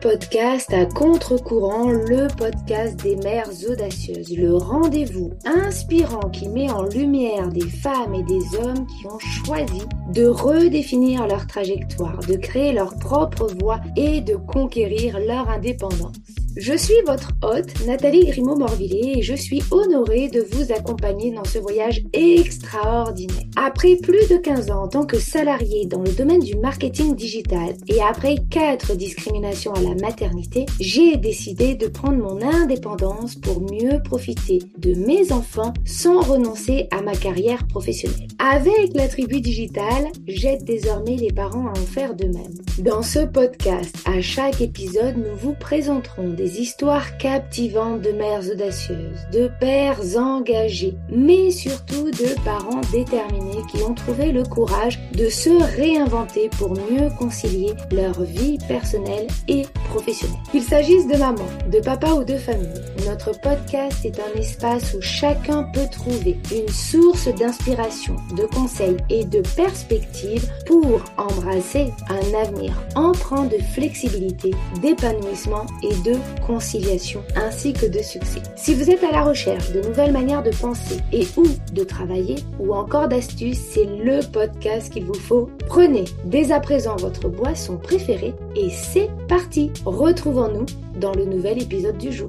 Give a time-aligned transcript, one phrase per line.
[0.00, 7.48] Podcast à contre-courant, le podcast des mères audacieuses, le rendez-vous inspirant qui met en lumière
[7.48, 9.82] des femmes et des hommes qui ont choisi
[10.12, 16.35] de redéfinir leur trajectoire, de créer leur propre voie et de conquérir leur indépendance.
[16.56, 21.58] Je suis votre hôte, Nathalie Grimaud-Morvillet, et je suis honorée de vous accompagner dans ce
[21.58, 23.44] voyage extraordinaire.
[23.56, 27.74] Après plus de 15 ans en tant que salariée dans le domaine du marketing digital
[27.88, 34.02] et après 4 discriminations à la maternité, j'ai décidé de prendre mon indépendance pour mieux
[34.02, 38.28] profiter de mes enfants sans renoncer à ma carrière professionnelle.
[38.38, 42.54] Avec la tribu digitale, j'aide désormais les parents à en faire de même.
[42.78, 49.26] Dans ce podcast, à chaque épisode, nous vous présenterons des histoires captivantes de mères audacieuses,
[49.32, 55.50] de pères engagés, mais surtout de parents déterminés qui ont trouvé le courage de se
[55.76, 60.38] réinventer pour mieux concilier leur vie personnelle et professionnelle.
[60.50, 62.68] Qu'il s'agisse de maman, de papa ou de famille,
[63.06, 69.24] notre podcast est un espace où chacun peut trouver une source d'inspiration, de conseils et
[69.24, 77.86] de perspectives pour embrasser un avenir empreint de flexibilité, d'épanouissement et de conciliation ainsi que
[77.86, 78.42] de succès.
[78.56, 82.36] Si vous êtes à la recherche de nouvelles manières de penser et ou de travailler
[82.58, 85.50] ou encore d'astuces, c'est le podcast qu'il vous faut.
[85.66, 89.72] Prenez dès à présent votre boisson préférée et c'est parti.
[89.84, 90.66] Retrouvons-nous
[91.00, 92.28] dans le nouvel épisode du jour.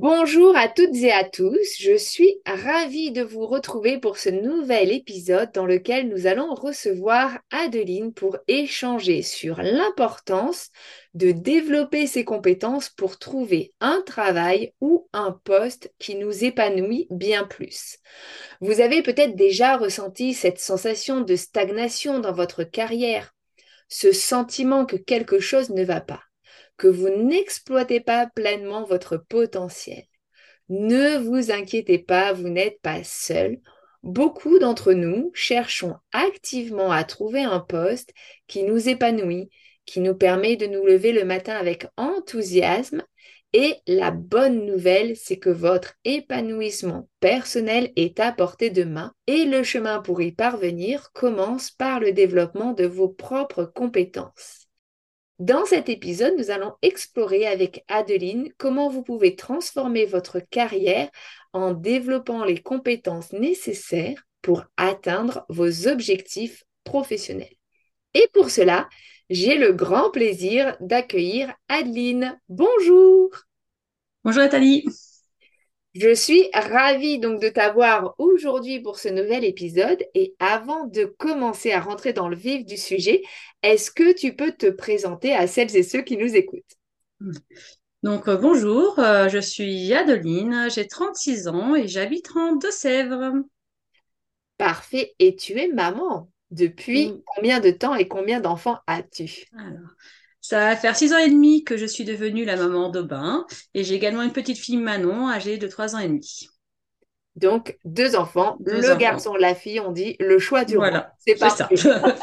[0.00, 4.92] Bonjour à toutes et à tous, je suis ravie de vous retrouver pour ce nouvel
[4.92, 10.70] épisode dans lequel nous allons recevoir Adeline pour échanger sur l'importance
[11.14, 17.42] de développer ses compétences pour trouver un travail ou un poste qui nous épanouit bien
[17.42, 17.98] plus.
[18.60, 23.34] Vous avez peut-être déjà ressenti cette sensation de stagnation dans votre carrière,
[23.88, 26.20] ce sentiment que quelque chose ne va pas
[26.78, 30.04] que vous n'exploitez pas pleinement votre potentiel.
[30.68, 33.58] Ne vous inquiétez pas, vous n'êtes pas seul.
[34.02, 38.12] Beaucoup d'entre nous cherchons activement à trouver un poste
[38.46, 39.50] qui nous épanouit,
[39.86, 43.02] qui nous permet de nous lever le matin avec enthousiasme.
[43.54, 49.46] Et la bonne nouvelle, c'est que votre épanouissement personnel est à portée de main et
[49.46, 54.67] le chemin pour y parvenir commence par le développement de vos propres compétences.
[55.38, 61.08] Dans cet épisode, nous allons explorer avec Adeline comment vous pouvez transformer votre carrière
[61.52, 67.54] en développant les compétences nécessaires pour atteindre vos objectifs professionnels.
[68.14, 68.88] Et pour cela,
[69.30, 72.40] j'ai le grand plaisir d'accueillir Adeline.
[72.48, 73.30] Bonjour.
[74.24, 74.86] Bonjour Nathalie.
[75.94, 80.04] Je suis ravie donc de t'avoir aujourd'hui pour ce nouvel épisode.
[80.14, 83.22] Et avant de commencer à rentrer dans le vif du sujet,
[83.62, 86.76] est-ce que tu peux te présenter à celles et ceux qui nous écoutent?
[88.02, 93.32] Donc euh, bonjour, euh, je suis Adeline, j'ai 36 ans et j'habite en Deux-Sèvres.
[94.56, 96.30] Parfait, et tu es maman.
[96.50, 99.46] Depuis combien de temps et combien d'enfants as-tu?
[100.48, 103.44] Ça va faire six ans et demi que je suis devenue la maman d'Aubin
[103.74, 106.48] et j'ai également une petite fille Manon âgée de trois ans et demi.
[107.36, 111.76] Donc, deux enfants, le garçon, la fille, on dit le choix du voilà, C'est parfait.
[111.76, 112.02] Ça.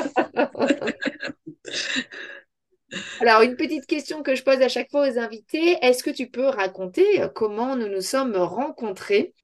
[3.20, 6.28] Alors, une petite question que je pose à chaque fois aux invités, est-ce que tu
[6.28, 9.36] peux raconter comment nous nous sommes rencontrés?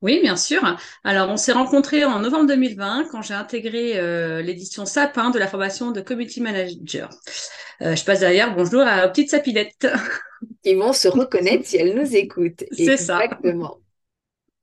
[0.00, 0.62] Oui, bien sûr.
[1.02, 5.48] Alors, on s'est rencontrés en novembre 2020 quand j'ai intégré euh, l'édition Sapin de la
[5.48, 7.10] formation de Community Manager.
[7.80, 8.54] Euh, je passe derrière.
[8.54, 9.86] Bonjour à petite sapilette.
[10.64, 12.64] Ils vont se reconnaître si elles nous écoutent.
[12.72, 13.22] C'est ça.
[13.22, 13.78] Exactement.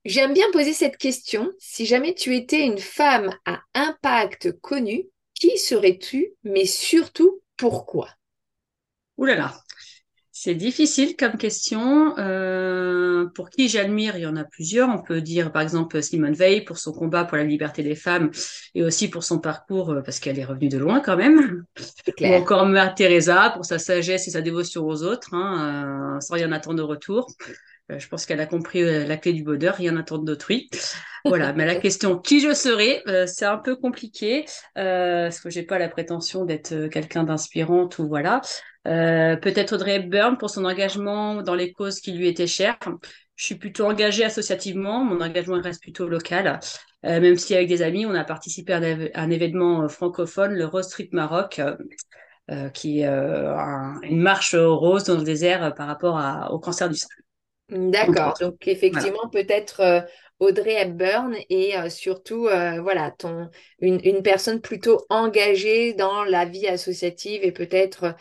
[0.04, 1.50] J'aime bien poser cette question.
[1.58, 8.08] Si jamais tu étais une femme à impact connu, qui serais-tu, mais surtout pourquoi?
[9.16, 9.54] Ouh là là,
[10.38, 12.14] c'est difficile comme question.
[12.18, 14.90] Euh, pour qui j'admire, il y en a plusieurs.
[14.90, 18.30] On peut dire par exemple Simone Veil pour son combat pour la liberté des femmes
[18.74, 21.64] et aussi pour son parcours euh, parce qu'elle est revenue de loin quand même.
[22.20, 26.34] Ou encore Mère Teresa pour sa sagesse et sa dévotion aux autres, hein, euh, sans
[26.34, 27.28] rien attendre de retour.
[27.90, 30.68] Euh, je pense qu'elle a compris la clé du bonheur, rien attendre d'autrui.
[31.24, 34.44] Voilà, mais la question qui je serai, euh, c'est un peu compliqué
[34.74, 38.42] parce que j'ai pas la prétention d'être quelqu'un d'inspirante ou voilà.
[38.86, 42.78] Peut-être Audrey Hepburn pour son engagement dans les causes qui lui étaient chères.
[43.34, 46.60] Je suis plutôt engagée associativement, mon engagement reste plutôt local.
[47.02, 48.80] même si avec des amis, on a participé à
[49.14, 51.60] un, événement francophone, le Rose Street Maroc,
[52.72, 57.08] qui est une marche rose dans le désert par rapport au cancer du sein.
[57.68, 58.34] D'accord.
[58.40, 60.00] Donc effectivement, peut-être euh,
[60.38, 63.48] Audrey Hepburn et euh, surtout euh, voilà ton
[63.80, 68.14] une, une, personne plutôt engagée dans la vie associative et peut-être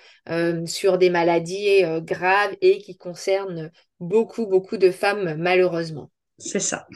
[0.65, 6.09] sur des maladies graves et qui concernent beaucoup beaucoup de femmes malheureusement.
[6.38, 6.88] C'est ça.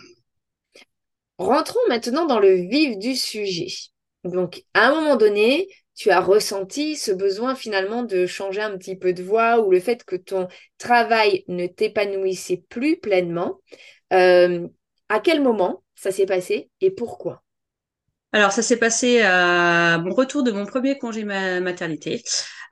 [1.37, 3.67] Rentrons maintenant dans le vif du sujet.
[4.23, 8.95] Donc à un moment donné, tu as ressenti ce besoin finalement de changer un petit
[8.95, 13.59] peu de voix ou le fait que ton travail ne t'épanouissait plus pleinement.
[14.13, 14.67] Euh,
[15.09, 17.43] à quel moment ça s'est passé et pourquoi
[18.31, 22.21] alors, ça s'est passé à mon retour de mon premier congé maternité.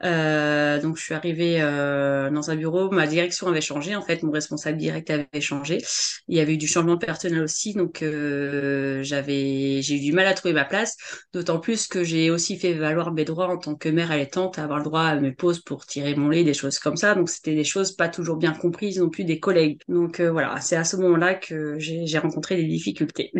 [0.04, 4.22] Euh, donc, je suis arrivée euh, dans un bureau, ma direction avait changé, en fait,
[4.22, 5.80] mon responsable direct avait changé.
[6.28, 10.28] Il y avait eu du changement personnel aussi, donc euh, j'avais, j'ai eu du mal
[10.28, 10.96] à trouver ma place.
[11.34, 14.64] D'autant plus que j'ai aussi fait valoir mes droits en tant que mère allaitante, à
[14.64, 17.16] avoir le droit à mes pauses pour tirer mon lait, des choses comme ça.
[17.16, 19.82] Donc, c'était des choses pas toujours bien comprises non plus des collègues.
[19.88, 23.32] Donc voilà, c'est à ce moment-là que j'ai rencontré des difficultés.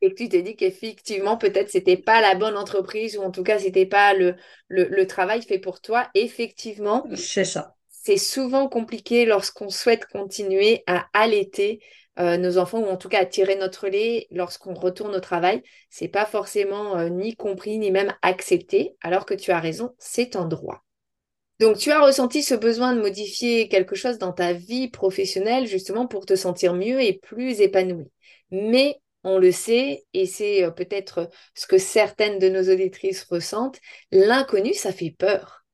[0.00, 3.42] Et que tu t'es dit qu'effectivement, peut-être c'était pas la bonne entreprise ou en tout
[3.42, 4.36] cas, c'était pas le,
[4.68, 6.08] le, travail fait pour toi.
[6.14, 7.74] Effectivement, c'est ça.
[7.90, 11.80] C'est souvent compliqué lorsqu'on souhaite continuer à allaiter
[12.18, 15.62] euh, nos enfants ou en tout cas à tirer notre lait lorsqu'on retourne au travail.
[15.90, 20.36] C'est pas forcément euh, ni compris ni même accepté, alors que tu as raison, c'est
[20.36, 20.84] en droit.
[21.60, 26.06] Donc, tu as ressenti ce besoin de modifier quelque chose dans ta vie professionnelle justement
[26.06, 28.06] pour te sentir mieux et plus épanoui.
[28.52, 33.80] Mais on le sait, et c'est euh, peut-être ce que certaines de nos auditrices ressentent,
[34.12, 35.64] l'inconnu, ça fait peur.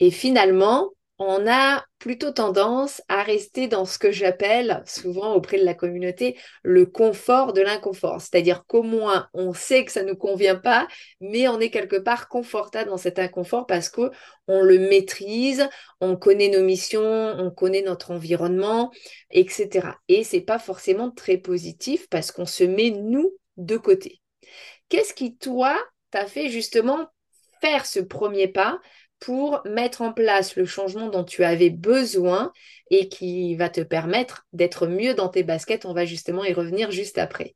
[0.00, 5.64] Et finalement, on a plutôt tendance à rester dans ce que j'appelle souvent auprès de
[5.64, 8.20] la communauté le confort de l'inconfort.
[8.20, 10.88] C'est-à-dire qu'au moins on sait que ça ne nous convient pas,
[11.20, 14.10] mais on est quelque part confortable dans cet inconfort parce que
[14.48, 15.68] on le maîtrise,
[16.00, 18.90] on connaît nos missions, on connaît notre environnement,
[19.30, 19.98] etc.
[20.08, 24.20] Et c'est pas forcément très positif parce qu'on se met nous de côté.
[24.88, 25.76] Qu'est-ce qui toi
[26.10, 27.06] t'a fait justement
[27.60, 28.78] faire ce premier pas
[29.20, 32.52] pour mettre en place le changement dont tu avais besoin
[32.90, 35.86] et qui va te permettre d'être mieux dans tes baskets.
[35.86, 37.54] On va justement y revenir juste après.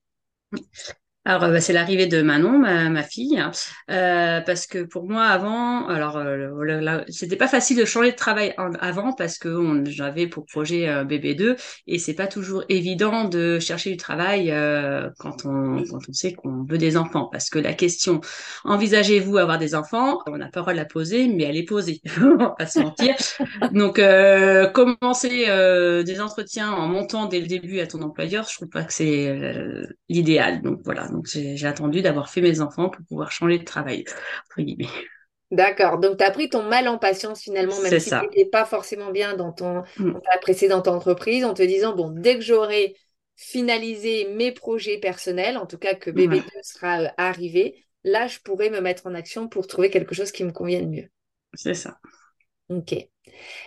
[1.25, 3.43] Alors, euh, bah, c'est l'arrivée de Manon, ma, fille,
[3.91, 8.55] euh, parce que pour moi, avant, alors, euh, c'était pas facile de changer de travail
[8.81, 11.57] avant parce que j'avais pour projet un bébé 2
[11.87, 14.49] et c'est pas toujours évident de chercher du travail
[15.19, 17.29] quand, on, quand on sait qu'on veut des enfants.
[17.31, 18.21] Parce que la question,
[18.65, 20.21] envisagez-vous avoir des enfants?
[20.27, 22.67] On n'a pas le droit de la poser, mais elle est posée, on va pas
[22.67, 23.15] se mentir.
[23.73, 24.01] Donc,
[24.73, 25.47] commencer
[26.05, 29.53] des entretiens en montant dès le début à ton employeur, je trouve pas que c'est
[30.09, 30.63] l'idéal.
[30.63, 31.08] Donc, voilà.
[31.11, 34.05] Donc j'ai attendu d'avoir fait mes enfants pour pouvoir changer de travail,
[34.47, 34.89] entre guillemets.
[35.51, 35.99] D'accord.
[35.99, 39.11] Donc, tu as pris ton mal en patience finalement, même si tu n'étais pas forcément
[39.11, 40.21] bien dans, ton, mm.
[40.21, 42.97] ta précédente entreprise, en te disant, bon, dès que j'aurai
[43.37, 48.41] finalisé mes projets personnels, en tout cas que bébé 2 sera euh, arrivé, là, je
[48.41, 51.09] pourrai me mettre en action pour trouver quelque chose qui me convienne mieux.
[51.55, 51.99] C'est ça.
[52.69, 52.95] Ok.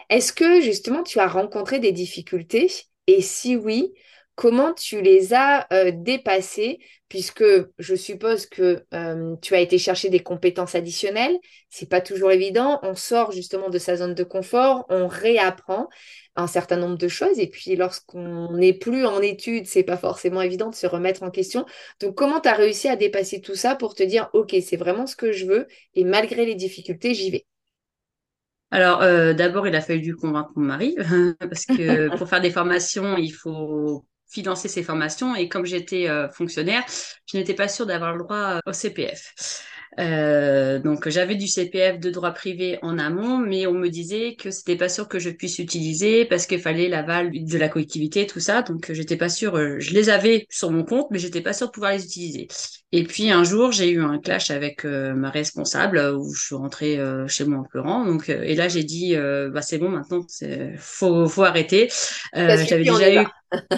[0.10, 2.70] Est-ce que justement, tu as rencontré des difficultés?
[3.08, 3.94] Et si oui,
[4.36, 6.80] comment tu les as euh, dépassées
[7.12, 7.44] puisque
[7.78, 11.38] je suppose que euh, tu as été chercher des compétences additionnelles.
[11.70, 12.80] C'est pas toujours évident.
[12.84, 15.90] On sort justement de sa zone de confort, on réapprend
[16.38, 17.38] un certain nombre de choses.
[17.38, 21.32] Et puis, lorsqu'on n'est plus en études, c'est pas forcément évident de se remettre en
[21.32, 21.66] question.
[22.00, 25.06] Donc, comment tu as réussi à dépasser tout ça pour te dire, OK, c'est vraiment
[25.06, 27.46] ce que je veux et malgré les difficultés, j'y vais?
[28.74, 30.96] Alors, euh, d'abord, il a fallu du convaincre mon mari,
[31.40, 35.36] parce que pour faire des formations, il faut financer ces formations.
[35.36, 36.84] Et comme j'étais euh, fonctionnaire,
[37.32, 39.34] je n'étais pas sûre d'avoir le droit euh, au CPF.
[40.00, 44.50] Euh, donc j'avais du CPF de droit privé en amont, mais on me disait que
[44.50, 48.40] c'était pas sûr que je puisse utiliser parce qu'il fallait l'aval de la collectivité, tout
[48.40, 48.62] ça.
[48.62, 49.58] Donc j'étais pas sûre.
[49.82, 52.48] je les avais sur mon compte, mais j'étais pas sûre de pouvoir les utiliser.
[52.94, 56.98] Et puis un jour, j'ai eu un clash avec ma responsable où je suis rentrée
[57.28, 58.06] chez moi en pleurant.
[58.06, 60.26] Donc et là j'ai dit bah c'est bon maintenant,
[60.78, 61.90] faut faut arrêter.
[62.34, 63.26] j'avais déjà eu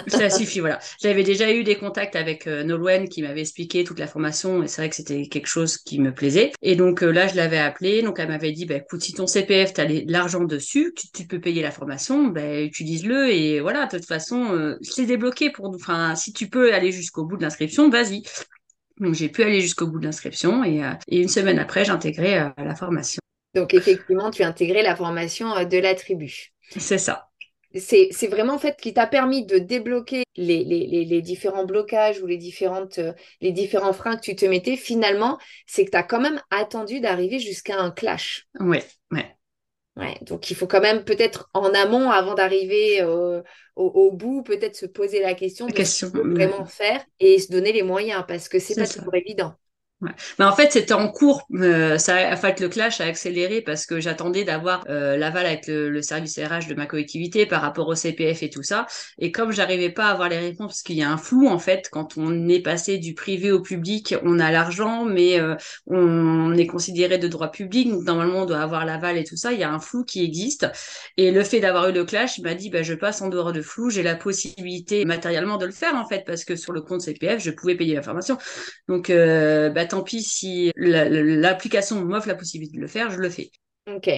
[0.06, 0.78] ça suffit, voilà.
[1.02, 4.68] J'avais déjà eu des contacts avec euh, Nolwenn qui m'avait expliqué toute la formation et
[4.68, 6.52] c'est vrai que c'était quelque chose qui me plaisait.
[6.62, 9.26] Et donc euh, là, je l'avais appelé, donc elle m'avait dit, bah, écoute, si ton
[9.26, 13.96] CPF, tu as l'argent dessus, tu, peux payer la formation, bah, utilise-le et voilà, de
[13.96, 15.76] toute façon, euh, c'est débloqué pour nous.
[15.76, 18.22] Enfin, si tu peux aller jusqu'au bout de l'inscription, vas-y.
[19.00, 22.48] Donc j'ai pu aller jusqu'au bout de l'inscription et, et, une semaine après, j'ai intégré
[22.56, 23.18] la formation.
[23.54, 26.52] Donc effectivement, tu as intégré la formation de la tribu.
[26.76, 27.28] C'est ça
[27.74, 32.26] c'est vraiment en fait qui t'a permis de débloquer les, les, les, différents blocages ou
[32.26, 34.76] les, différentes, euh, les différents freins que tu te mettais.
[34.76, 38.46] Finalement, c'est que tu as quand même attendu d'arriver jusqu'à un clash.
[38.60, 38.78] Oui,
[39.10, 39.36] ouais.
[39.96, 43.42] Ouais, donc il faut quand même peut-être en amont, avant d'arriver euh,
[43.76, 47.38] au, bout, peut-être se poser la question de question, ce qu'on veut vraiment faire et
[47.38, 49.54] se donner les moyens parce que c'est pas toujours évident.
[50.38, 51.46] Mais en fait, c'était en cours.
[51.54, 55.66] Euh, ça, en fait, le clash a accéléré parce que j'attendais d'avoir euh, l'aval avec
[55.66, 58.86] le, service RH de ma collectivité par rapport au CPF et tout ça.
[59.18, 61.58] Et comme j'arrivais pas à avoir les réponses, parce qu'il y a un flou en
[61.58, 65.54] fait, quand on est passé du privé au public, on a l'argent, mais euh,
[65.86, 69.52] on est considéré de droit public, donc normalement on doit avoir l'aval et tout ça.
[69.52, 70.66] Il y a un flou qui existe.
[71.16, 73.62] Et le fait d'avoir eu le clash, m'a dit, bah, je passe en dehors de
[73.62, 77.00] flou, j'ai la possibilité matériellement de le faire en fait, parce que sur le compte
[77.00, 78.36] CPF, je pouvais payer la formation.
[78.88, 83.50] Donc, bah, tant pis si l'application m'offre la possibilité de le faire, je le fais.
[83.86, 84.10] Ok.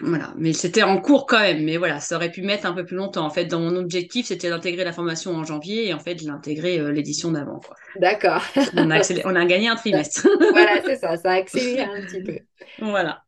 [0.00, 2.84] Voilà, mais c'était en cours quand même, mais voilà, ça aurait pu mettre un peu
[2.84, 3.24] plus longtemps.
[3.24, 6.78] En fait, dans mon objectif, c'était d'intégrer la formation en janvier et en fait, intégré
[6.78, 7.60] euh, l'édition d'avant.
[7.98, 8.42] D'accord.
[8.76, 10.28] on, a on a gagné un trimestre.
[10.52, 12.38] voilà, c'est ça, ça a accéléré un petit peu.
[12.78, 13.22] Voilà.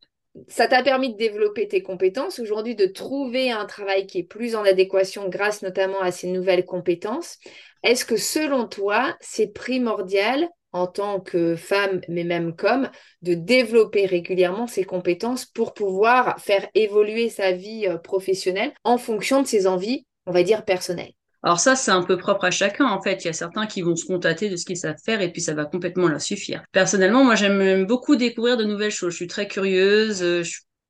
[0.47, 4.55] Ça t'a permis de développer tes compétences, aujourd'hui de trouver un travail qui est plus
[4.55, 7.39] en adéquation grâce notamment à ces nouvelles compétences.
[7.83, 12.91] Est-ce que selon toi, c'est primordial en tant que femme, mais même comme,
[13.23, 19.43] de développer régulièrement ses compétences pour pouvoir faire évoluer sa vie euh, professionnelle en fonction
[19.43, 21.13] de ses envies, on va dire, personnelles.
[21.43, 23.25] Alors ça, c'est un peu propre à chacun en fait.
[23.25, 25.41] Il y a certains qui vont se contenter de ce qu'ils savent faire et puis
[25.41, 26.63] ça va complètement leur suffire.
[26.73, 29.13] Personnellement, moi j'aime beaucoup découvrir de nouvelles choses.
[29.13, 30.43] Je suis très curieuse, euh,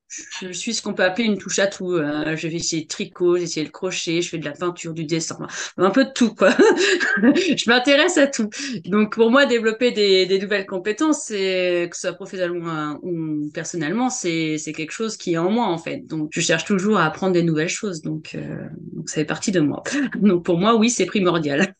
[0.08, 1.92] je suis ce qu'on peut appeler une touche à tout.
[1.92, 4.94] Euh, je vais essayer le tricot, j'ai essayé le crochet, je fais de la peinture,
[4.94, 5.38] du dessin,
[5.76, 6.50] un peu de tout quoi.
[7.22, 8.48] je m'intéresse à tout.
[8.86, 14.58] Donc pour moi, développer des, des nouvelles compétences, que ce soit professionnellement ou personnellement, c'est
[14.58, 16.06] c'est quelque chose qui est en moi en fait.
[16.06, 18.02] Donc je cherche toujours à apprendre des nouvelles choses.
[18.02, 19.82] Donc, euh, donc ça fait partie de moi.
[20.16, 21.74] Donc pour moi, oui, c'est primordial.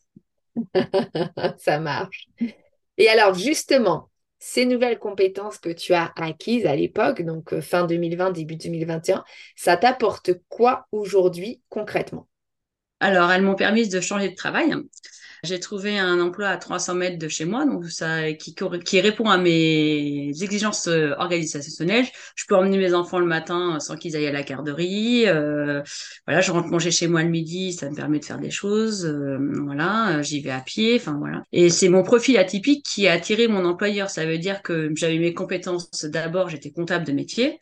[1.57, 2.27] ça marche.
[2.97, 4.08] Et alors justement,
[4.39, 9.25] ces nouvelles compétences que tu as acquises à l'époque, donc euh, fin 2020, début 2021,
[9.55, 12.28] ça t'apporte quoi aujourd'hui concrètement?
[12.99, 14.73] Alors, elles m'ont permis de changer de travail.
[15.43, 18.53] J'ai trouvé un emploi à 300 mètres de chez moi, donc ça qui,
[18.83, 22.05] qui répond à mes exigences euh, organisationnelles.
[22.35, 25.27] Je peux emmener mes enfants le matin sans qu'ils aillent à la garderie.
[25.27, 25.81] Euh,
[26.27, 29.05] voilà, je rentre manger chez moi le midi, ça me permet de faire des choses.
[29.05, 30.95] Euh, voilà, j'y vais à pied.
[30.97, 31.43] Enfin voilà.
[31.53, 34.09] Et c'est mon profil atypique qui a attiré mon employeur.
[34.09, 36.03] Ça veut dire que j'avais mes compétences.
[36.03, 37.61] D'abord, j'étais comptable de métier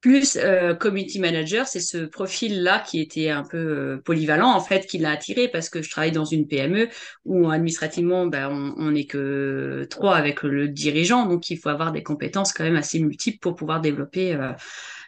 [0.00, 4.86] plus euh, community manager, c'est ce profil-là qui était un peu euh, polyvalent en fait,
[4.86, 6.88] qui l'a attiré parce que je travaille dans une PME
[7.24, 12.02] où administrativement, ben, on n'est que trois avec le dirigeant, donc il faut avoir des
[12.02, 14.52] compétences quand même assez multiples pour pouvoir développer euh,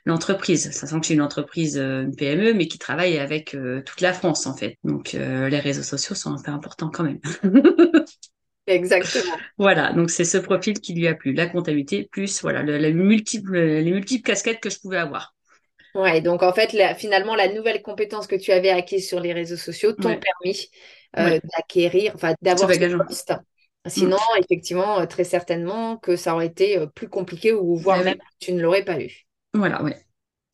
[0.04, 0.70] l'entreprise.
[0.72, 4.46] Ça sent que c'est une entreprise, une PME, mais qui travaille avec toute la France
[4.46, 4.76] en fait.
[4.82, 7.20] Donc les réseaux sociaux sont un peu importants quand même.
[8.70, 9.36] Exactement.
[9.58, 14.22] Voilà, donc c'est ce profil qui lui a plu, la comptabilité plus voilà les multiples
[14.24, 15.34] casquettes que je pouvais avoir.
[15.94, 19.56] Ouais, donc en fait, finalement, la nouvelle compétence que tu avais acquise sur les réseaux
[19.56, 20.70] sociaux t'ont permis
[21.18, 23.34] euh, d'acquérir, enfin d'avoir ce poste.
[23.86, 24.44] Sinon, mm.
[24.44, 28.52] effectivement, euh, très certainement que ça aurait été euh, plus compliqué ou voire même tu
[28.52, 29.26] ne l'aurais pas eu.
[29.54, 29.96] Voilà, ouais.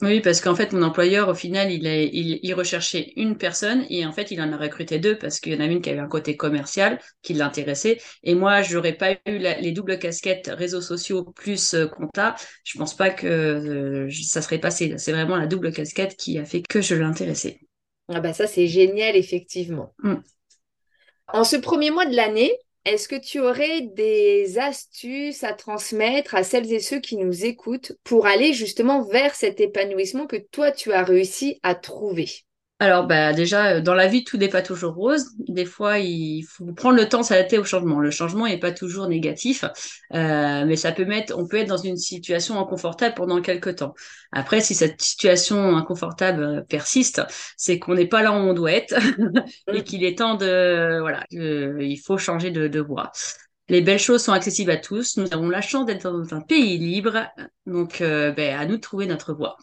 [0.02, 4.04] Oui, parce qu'en fait, mon employeur, au final, il, est, il, recherchait une personne et
[4.04, 6.00] en fait, il en a recruté deux parce qu'il y en a une qui avait
[6.00, 7.98] un côté commercial qui l'intéressait.
[8.22, 12.36] Et moi, j'aurais pas eu les doubles casquettes réseaux sociaux plus euh, compta.
[12.64, 14.94] Je pense pas que euh, ça serait passé.
[14.98, 17.60] C'est vraiment la double casquette qui a fait que je l'intéressais.
[18.08, 19.94] Ah bah ça, c'est génial, effectivement.
[20.02, 20.16] Mm.
[21.28, 22.52] En ce premier mois de l'année,
[22.86, 27.92] est-ce que tu aurais des astuces à transmettre à celles et ceux qui nous écoutent
[28.04, 32.45] pour aller justement vers cet épanouissement que toi, tu as réussi à trouver?
[32.78, 35.30] Alors, bah, déjà, euh, dans la vie, tout n'est pas toujours rose.
[35.48, 38.00] Des fois, il faut prendre le temps de s'adapter au changement.
[38.00, 39.64] Le changement n'est pas toujours négatif,
[40.12, 43.94] euh, mais ça peut mettre, on peut être dans une situation inconfortable pendant quelques temps.
[44.30, 47.22] Après, si cette situation inconfortable euh, persiste,
[47.56, 48.94] c'est qu'on n'est pas là où on doit être
[49.72, 49.82] et mm.
[49.82, 53.10] qu'il est temps de, voilà, il faut changer de, de voie.
[53.68, 55.16] Les belles choses sont accessibles à tous.
[55.16, 57.26] Nous avons la chance d'être dans un pays libre,
[57.64, 59.56] donc ben, à nous de trouver notre voie.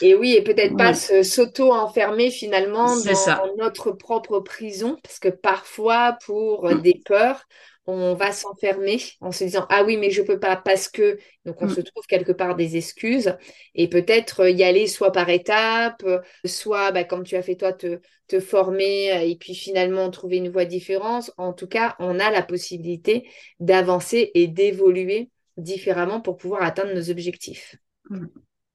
[0.00, 6.66] Et oui, et peut-être pas s'auto-enfermer finalement dans notre propre prison, parce que parfois, pour
[6.66, 7.46] euh, des peurs,
[7.86, 11.60] on va s'enfermer en se disant ah oui mais je peux pas parce que donc
[11.60, 11.74] on mm.
[11.74, 13.36] se trouve quelque part des excuses.
[13.74, 16.04] Et peut-être euh, y aller soit par étapes
[16.44, 20.36] soit bah, comme tu as fait toi te, te former euh, et puis finalement trouver
[20.36, 21.32] une voie différente.
[21.38, 27.10] En tout cas on a la possibilité d'avancer et d'évoluer différemment pour pouvoir atteindre nos
[27.10, 27.76] objectifs.
[28.10, 28.26] Mm.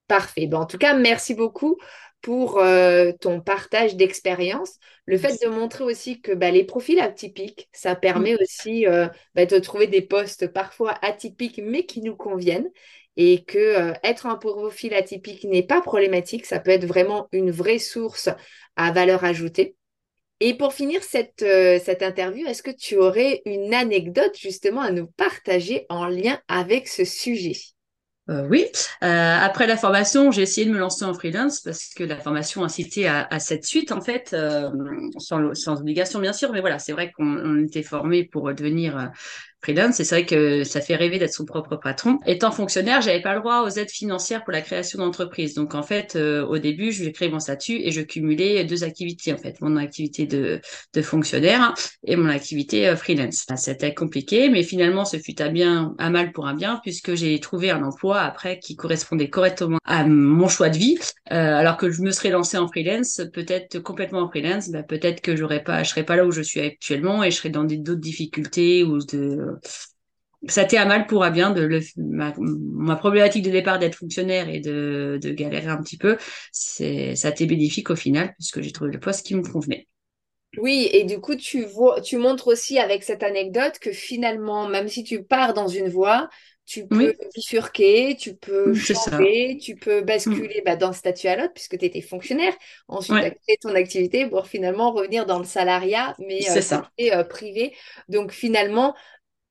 [0.08, 0.48] Parfait.
[0.48, 1.78] Ben, en tout cas, merci beaucoup
[2.22, 4.78] pour euh, ton partage d'expérience.
[5.06, 9.46] Le fait de montrer aussi que bah, les profils atypiques, ça permet aussi euh, bah,
[9.46, 12.70] de trouver des postes parfois atypiques mais qui nous conviennent
[13.18, 17.52] et que euh, être un profil atypique n'est pas problématique, ça peut être vraiment une
[17.52, 18.30] vraie source
[18.76, 19.76] à valeur ajoutée.
[20.40, 25.08] Et pour finir cette, cette interview, est-ce que tu aurais une anecdote justement à nous
[25.08, 27.56] partager en lien avec ce sujet?
[28.30, 28.66] Euh, oui.
[29.04, 32.64] Euh, après la formation, j'ai essayé de me lancer en freelance parce que la formation
[32.64, 34.70] incitait à, à cette suite, en fait, euh,
[35.18, 39.12] sans, sans, obligation bien sûr, mais voilà, c'est vrai qu'on était formé pour devenir
[39.62, 39.96] freelance.
[39.96, 42.20] C'est vrai que ça fait rêver d'être son propre patron.
[42.26, 45.54] Étant fonctionnaire, j'avais pas le droit aux aides financières pour la création d'entreprise.
[45.56, 49.34] Donc en fait, euh, au début, j'ai créé mon statut et je cumulais deux activités
[49.34, 50.62] en fait, mon activité de,
[50.94, 51.74] de fonctionnaire
[52.06, 53.46] et mon activité euh, freelance.
[53.56, 57.40] C'était compliqué, mais finalement, ce fut à bien, à mal pour un bien, puisque j'ai
[57.40, 60.98] trouvé un emploi après qui correspondait correctement à mon choix de vie.
[61.32, 65.22] Euh, alors que je me serais lancé en freelance, peut-être complètement en freelance, bah, peut-être
[65.22, 67.64] que j'aurais pas, je serais pas là où je suis actuellement et je serais dans
[67.64, 69.47] d'autres difficultés ou de
[70.48, 74.50] ça t'est à mal pour à bien de le, ma, problématique de départ d'être fonctionnaire
[74.50, 76.18] et de, de galérer un petit peu,
[76.52, 79.88] c'est ça t'est bénéfique au final puisque j'ai trouvé le poste qui me convenait.
[80.58, 84.88] Oui, et du coup, tu vois, tu montres aussi avec cette anecdote que finalement, même
[84.88, 86.30] si tu pars dans une voie,
[86.66, 91.78] tu peux bifurquer, tu peux changer, tu peux basculer bah, d'un statut à l'autre puisque
[91.78, 92.54] tu étais fonctionnaire.
[92.90, 96.82] Ensuite, tu as créé ton activité pour finalement revenir dans le salariat, mais euh,
[97.14, 97.74] euh, privé.
[98.10, 98.96] Donc finalement,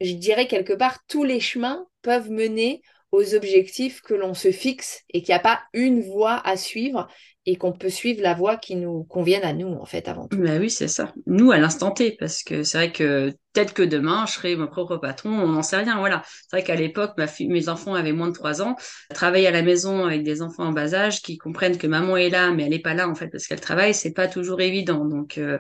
[0.00, 5.02] je dirais quelque part, tous les chemins peuvent mener aux objectifs que l'on se fixe
[5.12, 7.08] et qu'il n'y a pas une voie à suivre
[7.48, 10.36] et qu'on peut suivre la voie qui nous convienne à nous, en fait, avant tout.
[10.36, 11.14] Ben oui, c'est ça.
[11.26, 14.66] Nous, à l'instant T, parce que c'est vrai que peut-être que demain, je serai mon
[14.66, 16.22] propre patron, on n'en sait rien, voilà.
[16.26, 18.74] C'est vrai qu'à l'époque, mes enfants avaient moins de 3 ans.
[19.14, 22.30] Travailler à la maison avec des enfants en bas âge qui comprennent que maman est
[22.30, 25.04] là, mais elle n'est pas là, en fait, parce qu'elle travaille, c'est pas toujours évident.
[25.04, 25.58] Donc, euh,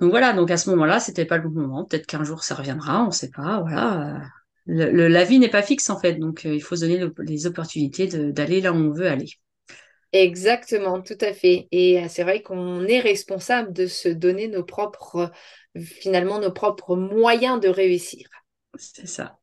[0.00, 1.84] donc voilà, donc à ce moment-là, c'était pas le bon moment.
[1.84, 3.60] Peut-être qu'un jour ça reviendra, on ne sait pas.
[3.60, 4.20] Voilà,
[4.66, 7.46] le, la vie n'est pas fixe en fait, donc euh, il faut se donner les
[7.46, 9.28] opportunités d'aller là où on veut aller.
[10.12, 11.66] Exactement, tout à fait.
[11.72, 15.32] Et euh, c'est vrai qu'on est responsable de se donner nos propres,
[15.76, 18.28] finalement, nos propres moyens de réussir.
[18.78, 19.40] C'est ça.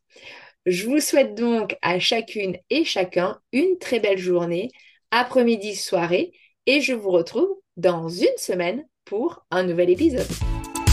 [0.66, 4.72] Je vous souhaite donc à chacune et chacun une très belle journée,
[5.12, 6.32] après-midi, soirée,
[6.66, 10.28] et je vous retrouve dans une semaine pour un nouvel épisode.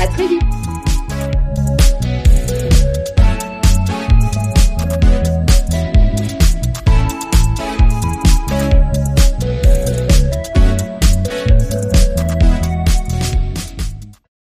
[0.01, 0.66] À très vite!